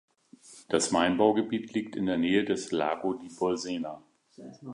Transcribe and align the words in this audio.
Das 0.67 0.91
Weinbaugebiet 0.91 1.73
liegt 1.75 1.95
in 1.95 2.07
der 2.07 2.17
Nähe 2.17 2.43
des 2.43 2.71
Lago 2.71 3.13
di 3.13 3.27
Bolsena. 3.29 4.01